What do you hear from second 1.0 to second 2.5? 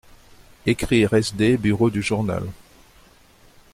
SD bureau du journal.